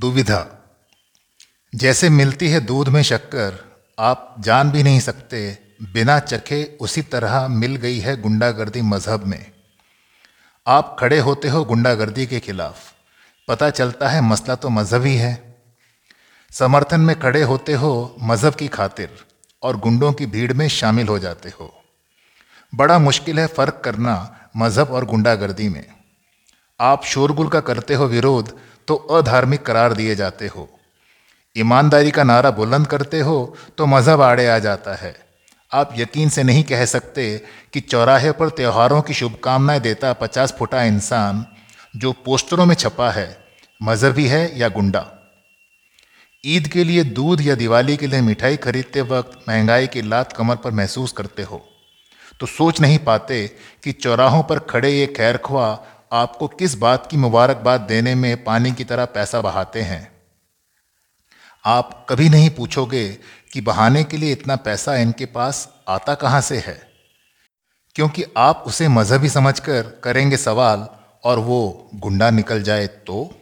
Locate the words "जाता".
34.58-34.94